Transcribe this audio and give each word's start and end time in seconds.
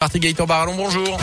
Parti 0.00 0.18
Gaëtan 0.18 0.46
Barallon, 0.46 0.76
bonjour. 0.76 1.18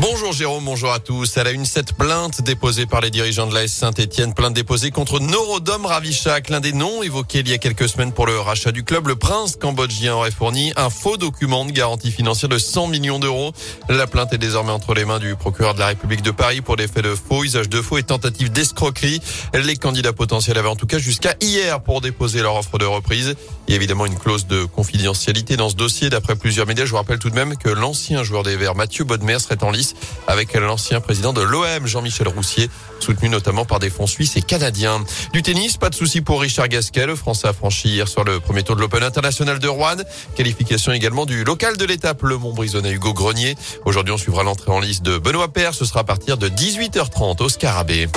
Bonjour 0.00 0.32
Jérôme, 0.32 0.64
bonjour 0.64 0.92
à 0.92 1.00
tous. 1.00 1.36
Elle 1.38 1.48
a 1.48 1.50
une 1.50 1.64
cette 1.64 1.92
plainte 1.92 2.40
déposée 2.42 2.86
par 2.86 3.00
les 3.00 3.10
dirigeants 3.10 3.48
de 3.48 3.54
la 3.54 3.64
S 3.64 3.72
Saint-Etienne, 3.72 4.32
plainte 4.32 4.54
déposée 4.54 4.92
contre 4.92 5.18
Norodom 5.18 5.86
Ravichak, 5.86 6.50
l'un 6.50 6.60
des 6.60 6.72
noms 6.72 7.02
évoqués 7.02 7.40
il 7.40 7.48
y 7.48 7.52
a 7.52 7.58
quelques 7.58 7.88
semaines 7.88 8.12
pour 8.12 8.24
le 8.26 8.38
rachat 8.38 8.70
du 8.70 8.84
club. 8.84 9.08
Le 9.08 9.16
prince 9.16 9.56
cambodgien 9.56 10.14
aurait 10.14 10.30
fourni 10.30 10.72
un 10.76 10.88
faux 10.88 11.16
document 11.16 11.64
de 11.64 11.72
garantie 11.72 12.12
financière 12.12 12.48
de 12.48 12.58
100 12.58 12.86
millions 12.86 13.18
d'euros. 13.18 13.52
La 13.88 14.06
plainte 14.06 14.32
est 14.32 14.38
désormais 14.38 14.70
entre 14.70 14.94
les 14.94 15.04
mains 15.04 15.18
du 15.18 15.34
procureur 15.34 15.74
de 15.74 15.80
la 15.80 15.88
République 15.88 16.22
de 16.22 16.30
Paris 16.30 16.60
pour 16.60 16.76
des 16.76 16.86
faits 16.86 17.02
de 17.02 17.16
faux, 17.16 17.42
usage 17.42 17.68
de 17.68 17.82
faux 17.82 17.98
et 17.98 18.04
tentative 18.04 18.52
d'escroquerie. 18.52 19.20
Les 19.52 19.74
candidats 19.74 20.12
potentiels 20.12 20.58
avaient 20.58 20.68
en 20.68 20.76
tout 20.76 20.86
cas 20.86 20.98
jusqu'à 20.98 21.34
hier 21.40 21.80
pour 21.82 22.00
déposer 22.02 22.40
leur 22.40 22.54
offre 22.54 22.78
de 22.78 22.84
reprise. 22.84 23.34
Il 23.66 23.72
y 23.72 23.74
a 23.74 23.76
évidemment 23.76 24.06
une 24.06 24.18
clause 24.18 24.46
de 24.46 24.64
confidentialité 24.64 25.56
dans 25.56 25.68
ce 25.68 25.74
dossier. 25.74 26.08
D'après 26.08 26.36
plusieurs 26.36 26.68
médias, 26.68 26.84
je 26.84 26.90
vous 26.90 26.96
rappelle 26.98 27.18
tout 27.18 27.30
de 27.30 27.34
même 27.34 27.56
que 27.56 27.68
l'ancien 27.68 28.22
joueur 28.22 28.44
des 28.44 28.56
Verts, 28.56 28.76
Mathieu 28.76 29.02
Bodmer, 29.02 29.40
serait 29.40 29.62
en 29.64 29.72
lice 29.72 29.87
avec 30.26 30.54
l'ancien 30.54 31.00
président 31.00 31.32
de 31.32 31.42
l'OM, 31.42 31.86
Jean-Michel 31.86 32.28
Roussier, 32.28 32.70
soutenu 33.00 33.28
notamment 33.28 33.64
par 33.64 33.78
des 33.78 33.90
fonds 33.90 34.06
suisses 34.06 34.36
et 34.36 34.42
canadiens. 34.42 35.02
Du 35.32 35.42
tennis, 35.42 35.76
pas 35.76 35.90
de 35.90 35.94
souci 35.94 36.20
pour 36.20 36.40
Richard 36.40 36.68
Gasquet. 36.68 37.06
Le 37.06 37.16
Français 37.16 37.48
a 37.48 37.52
franchi 37.52 37.88
hier 37.88 38.08
sur 38.08 38.24
le 38.24 38.40
premier 38.40 38.62
tour 38.62 38.76
de 38.76 38.80
l'Open 38.80 39.02
International 39.02 39.58
de 39.58 39.68
Rouen. 39.68 39.96
Qualification 40.36 40.92
également 40.92 41.26
du 41.26 41.44
local 41.44 41.76
de 41.76 41.84
l'étape, 41.84 42.22
le 42.22 42.36
Montbrisonnais 42.36 42.92
Hugo 42.92 43.12
Grenier. 43.12 43.56
Aujourd'hui, 43.84 44.12
on 44.12 44.18
suivra 44.18 44.42
l'entrée 44.42 44.70
en 44.70 44.80
liste 44.80 45.02
de 45.02 45.18
Benoît 45.18 45.48
Père. 45.48 45.74
Ce 45.74 45.84
sera 45.84 46.00
à 46.00 46.04
partir 46.04 46.38
de 46.38 46.48
18h30 46.48 47.42
au 47.42 47.48
Scarabée. 47.48 48.08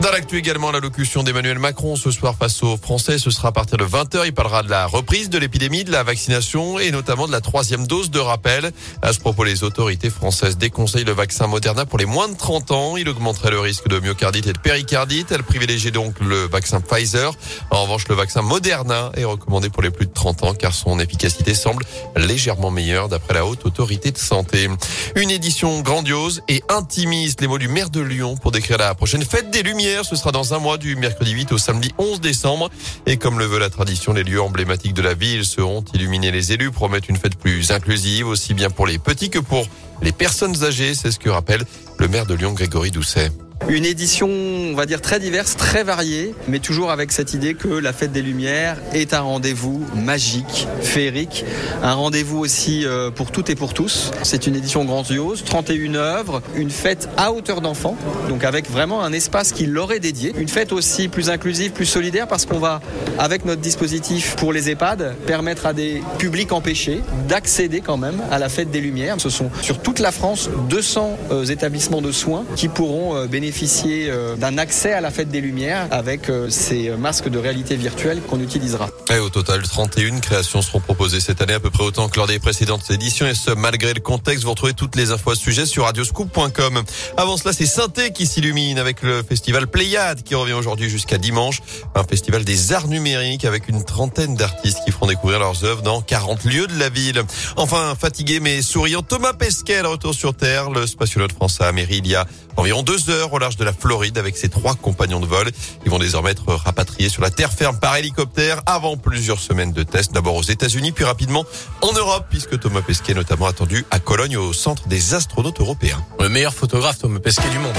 Dans 0.00 0.10
l'actu 0.12 0.36
également, 0.36 0.70
l'allocution 0.70 1.22
d'Emmanuel 1.22 1.58
Macron 1.58 1.96
ce 1.96 2.10
soir 2.10 2.34
face 2.38 2.62
aux 2.62 2.76
Français, 2.76 3.18
ce 3.18 3.30
sera 3.30 3.48
à 3.48 3.52
partir 3.52 3.78
de 3.78 3.84
20h. 3.84 4.26
Il 4.26 4.34
parlera 4.34 4.62
de 4.62 4.68
la 4.68 4.86
reprise 4.86 5.30
de 5.30 5.38
l'épidémie, 5.38 5.84
de 5.84 5.90
la 5.90 6.02
vaccination 6.02 6.78
et 6.78 6.90
notamment 6.90 7.26
de 7.26 7.32
la 7.32 7.40
troisième 7.40 7.86
dose 7.86 8.10
de 8.10 8.18
rappel. 8.18 8.72
À 9.00 9.14
ce 9.14 9.20
propos, 9.20 9.42
les 9.44 9.64
autorités 9.64 10.10
françaises 10.10 10.58
déconseillent 10.58 11.04
le 11.04 11.12
vaccin 11.12 11.46
Moderna 11.46 11.86
pour 11.86 11.98
les 11.98 12.04
moins 12.04 12.28
de 12.28 12.36
30 12.36 12.70
ans. 12.72 12.96
Il 12.98 13.08
augmenterait 13.08 13.50
le 13.50 13.58
risque 13.58 13.88
de 13.88 13.98
myocardite 13.98 14.46
et 14.46 14.52
de 14.52 14.58
péricardite. 14.58 15.32
Elle 15.32 15.42
privilégie 15.42 15.92
donc 15.92 16.20
le 16.20 16.46
vaccin 16.46 16.82
Pfizer. 16.82 17.32
En 17.70 17.84
revanche, 17.84 18.06
le 18.08 18.16
vaccin 18.16 18.42
Moderna 18.42 19.12
est 19.16 19.24
recommandé 19.24 19.70
pour 19.70 19.82
les 19.82 19.90
plus 19.90 20.06
de 20.06 20.12
30 20.12 20.42
ans 20.42 20.54
car 20.54 20.74
son 20.74 21.00
efficacité 21.00 21.54
semble 21.54 21.84
légèrement 22.16 22.70
meilleure 22.70 23.08
d'après 23.08 23.32
la 23.32 23.46
haute 23.46 23.64
autorité 23.64 24.10
de 24.10 24.18
santé. 24.18 24.68
Une 25.14 25.30
édition 25.30 25.80
grandiose 25.80 26.42
et 26.48 26.62
intimiste. 26.68 27.40
Les 27.40 27.48
mots 27.48 27.58
du 27.58 27.68
maire 27.68 27.88
de 27.88 28.02
Lyon 28.02 28.36
pour 28.36 28.52
décrire 28.52 28.76
la 28.76 28.94
prochaine 28.94 29.24
fête 29.24 29.50
des 29.50 29.62
Lumières 29.62 29.85
ce 30.02 30.16
sera 30.16 30.32
dans 30.32 30.52
un 30.52 30.58
mois 30.58 30.78
du 30.78 30.96
mercredi 30.96 31.32
8 31.32 31.52
au 31.52 31.58
samedi 31.58 31.92
11 31.98 32.20
décembre. 32.20 32.70
Et 33.06 33.16
comme 33.16 33.38
le 33.38 33.44
veut 33.44 33.58
la 33.58 33.70
tradition, 33.70 34.12
les 34.12 34.24
lieux 34.24 34.40
emblématiques 34.40 34.94
de 34.94 35.02
la 35.02 35.14
ville 35.14 35.44
seront 35.44 35.84
illuminés. 35.94 36.32
Les 36.32 36.52
élus 36.52 36.72
promettent 36.72 37.08
une 37.08 37.16
fête 37.16 37.36
plus 37.36 37.70
inclusive, 37.70 38.26
aussi 38.26 38.54
bien 38.54 38.70
pour 38.70 38.86
les 38.86 38.98
petits 38.98 39.30
que 39.30 39.38
pour 39.38 39.66
les 40.02 40.12
personnes 40.12 40.64
âgées. 40.64 40.94
C'est 40.94 41.12
ce 41.12 41.18
que 41.18 41.30
rappelle 41.30 41.64
le 41.98 42.08
maire 42.08 42.26
de 42.26 42.34
Lyon, 42.34 42.52
Grégory 42.52 42.90
Doucet. 42.90 43.30
Une 43.68 43.84
édition, 43.84 44.28
on 44.28 44.74
va 44.76 44.86
dire, 44.86 45.00
très 45.00 45.18
diverse, 45.18 45.56
très 45.56 45.82
variée, 45.82 46.34
mais 46.46 46.60
toujours 46.60 46.92
avec 46.92 47.10
cette 47.10 47.34
idée 47.34 47.54
que 47.54 47.66
la 47.66 47.92
fête 47.92 48.12
des 48.12 48.22
Lumières 48.22 48.76
est 48.92 49.12
un 49.12 49.22
rendez-vous 49.22 49.84
magique, 49.96 50.68
féerique, 50.82 51.44
un 51.82 51.94
rendez-vous 51.94 52.38
aussi 52.38 52.86
euh, 52.86 53.10
pour 53.10 53.32
toutes 53.32 53.50
et 53.50 53.56
pour 53.56 53.74
tous. 53.74 54.12
C'est 54.22 54.46
une 54.46 54.54
édition 54.54 54.84
grandiose, 54.84 55.42
31 55.42 55.96
œuvres, 55.96 56.42
une 56.54 56.70
fête 56.70 57.08
à 57.16 57.32
hauteur 57.32 57.60
d'enfant, 57.60 57.96
donc 58.28 58.44
avec 58.44 58.70
vraiment 58.70 59.02
un 59.02 59.12
espace 59.12 59.50
qui 59.50 59.66
leur 59.66 59.90
est 59.90 60.00
dédié. 60.00 60.32
Une 60.38 60.48
fête 60.48 60.72
aussi 60.72 61.08
plus 61.08 61.28
inclusive, 61.28 61.72
plus 61.72 61.86
solidaire, 61.86 62.28
parce 62.28 62.46
qu'on 62.46 62.60
va, 62.60 62.80
avec 63.18 63.44
notre 63.44 63.62
dispositif 63.62 64.36
pour 64.36 64.52
les 64.52 64.70
EHPAD, 64.70 65.16
permettre 65.26 65.66
à 65.66 65.72
des 65.72 66.02
publics 66.18 66.52
empêchés 66.52 67.00
d'accéder 67.26 67.80
quand 67.80 67.96
même 67.96 68.22
à 68.30 68.38
la 68.38 68.48
fête 68.48 68.70
des 68.70 68.80
Lumières. 68.80 69.16
Ce 69.18 69.30
sont 69.30 69.50
sur 69.60 69.80
toute 69.80 69.98
la 69.98 70.12
France 70.12 70.50
200 70.68 71.18
euh, 71.32 71.44
établissements 71.46 72.02
de 72.02 72.12
soins 72.12 72.44
qui 72.54 72.68
pourront 72.68 73.16
euh, 73.16 73.26
bénéficier 73.26 73.45
bénéficier 73.46 74.08
euh, 74.10 74.34
d'un 74.34 74.58
accès 74.58 74.92
à 74.92 75.00
la 75.00 75.12
fête 75.12 75.28
des 75.28 75.40
Lumières 75.40 75.86
avec 75.92 76.28
euh, 76.30 76.50
ces 76.50 76.90
masques 76.90 77.28
de 77.28 77.38
réalité 77.38 77.76
virtuelle 77.76 78.20
qu'on 78.20 78.40
utilisera. 78.40 78.88
Et 79.14 79.18
au 79.18 79.28
total, 79.28 79.62
31 79.62 80.18
créations 80.18 80.62
seront 80.62 80.80
proposées 80.80 81.20
cette 81.20 81.40
année, 81.40 81.52
à 81.52 81.60
peu 81.60 81.70
près 81.70 81.84
autant 81.84 82.08
que 82.08 82.16
lors 82.16 82.26
des 82.26 82.40
précédentes 82.40 82.90
éditions. 82.90 83.24
Et 83.24 83.34
ce, 83.34 83.52
malgré 83.52 83.94
le 83.94 84.00
contexte, 84.00 84.42
vous 84.42 84.50
retrouvez 84.50 84.72
toutes 84.74 84.96
les 84.96 85.12
infos 85.12 85.30
à 85.30 85.36
ce 85.36 85.42
sujet 85.42 85.64
sur 85.64 85.84
radioscoop.com. 85.84 86.82
Avant 87.16 87.36
cela, 87.36 87.52
c'est 87.52 87.66
Synthé 87.66 88.10
qui 88.10 88.26
s'illumine 88.26 88.80
avec 88.80 89.02
le 89.02 89.22
festival 89.22 89.68
Pléiade 89.68 90.24
qui 90.24 90.34
revient 90.34 90.54
aujourd'hui 90.54 90.90
jusqu'à 90.90 91.18
dimanche. 91.18 91.62
Un 91.94 92.02
festival 92.02 92.42
des 92.42 92.72
arts 92.72 92.88
numériques 92.88 93.44
avec 93.44 93.68
une 93.68 93.84
trentaine 93.84 94.34
d'artistes 94.34 94.80
qui 94.84 94.90
feront 94.90 95.06
découvrir 95.06 95.38
leurs 95.38 95.62
œuvres 95.62 95.82
dans 95.82 96.00
40 96.00 96.42
lieux 96.46 96.66
de 96.66 96.76
la 96.76 96.88
ville. 96.88 97.22
Enfin, 97.54 97.94
fatigué 97.96 98.40
mais 98.40 98.60
souriant, 98.60 99.02
Thomas 99.02 99.34
Pesquet, 99.34 99.82
retour 99.82 100.14
sur 100.14 100.34
Terre, 100.34 100.70
le 100.70 100.84
spationaute 100.88 101.32
français 101.32 101.62
à 101.62 101.70
Mairie, 101.70 102.00
il 102.02 102.08
y 102.08 102.16
a 102.16 102.26
environ 102.56 102.82
deux 102.82 103.10
heures 103.10 103.30
au 103.36 103.38
large 103.38 103.56
de 103.56 103.64
la 103.64 103.72
Floride 103.72 104.18
avec 104.18 104.36
ses 104.36 104.48
trois 104.48 104.74
compagnons 104.74 105.20
de 105.20 105.26
vol. 105.26 105.50
Ils 105.84 105.90
vont 105.90 105.98
désormais 105.98 106.32
être 106.32 106.52
rapatriés 106.54 107.08
sur 107.08 107.22
la 107.22 107.30
terre 107.30 107.52
ferme 107.52 107.78
par 107.78 107.96
hélicoptère 107.96 108.62
avant 108.66 108.96
plusieurs 108.96 109.38
semaines 109.38 109.72
de 109.72 109.82
tests. 109.82 110.12
D'abord 110.12 110.34
aux 110.34 110.42
États-Unis, 110.42 110.92
puis 110.92 111.04
rapidement 111.04 111.44
en 111.82 111.92
Europe, 111.92 112.26
puisque 112.30 112.58
Thomas 112.58 112.82
Pesquet 112.82 113.12
est 113.12 113.16
notamment 113.16 113.46
attendu 113.46 113.84
à 113.90 113.98
Cologne 113.98 114.36
au 114.36 114.52
centre 114.52 114.88
des 114.88 115.14
astronautes 115.14 115.60
européens. 115.60 116.04
Le 116.20 116.28
meilleur 116.28 116.54
photographe 116.54 116.98
Thomas 116.98 117.20
Pesquet 117.20 117.48
du 117.50 117.58
monde. 117.58 117.76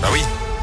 Bah 0.00 0.08
oui. 0.12 0.20